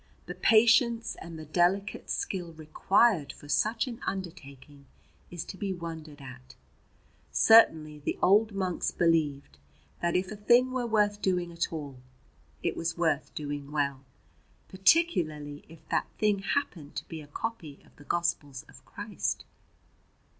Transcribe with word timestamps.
The 0.25 0.33
patience 0.33 1.15
and 1.21 1.37
the 1.37 1.45
delicate 1.45 2.09
skill 2.09 2.53
required 2.53 3.31
for 3.33 3.47
such 3.47 3.85
an 3.85 3.99
undertaking 4.07 4.87
is 5.29 5.43
to 5.43 5.57
be 5.57 5.73
wondered 5.73 6.19
at. 6.19 6.55
Certainly 7.31 7.99
the 7.99 8.17
old 8.19 8.51
monks 8.51 8.89
believed 8.89 9.59
that 10.01 10.15
if 10.15 10.31
a 10.31 10.35
thing 10.35 10.71
were 10.71 10.87
worth 10.87 11.21
doing 11.21 11.51
at 11.51 11.71
all 11.71 11.99
it 12.63 12.75
was 12.75 12.97
worth 12.97 13.31
doing 13.35 13.71
well, 13.71 14.03
particularly 14.69 15.65
if 15.69 15.87
that 15.89 16.07
thing 16.17 16.39
happened 16.39 16.95
to 16.95 17.07
be 17.07 17.21
a 17.21 17.27
copy 17.27 17.79
of 17.85 17.95
the 17.97 18.03
Gospels 18.03 18.65
of 18.67 18.83
Christ. 18.85 19.45